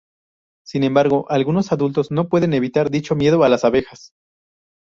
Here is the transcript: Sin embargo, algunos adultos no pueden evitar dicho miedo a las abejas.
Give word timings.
Sin 0.65 0.83
embargo, 0.83 1.27
algunos 1.29 1.71
adultos 1.71 2.09
no 2.09 2.27
pueden 2.27 2.53
evitar 2.55 2.89
dicho 2.89 3.13
miedo 3.15 3.43
a 3.43 3.49
las 3.49 3.63
abejas. 3.63 4.13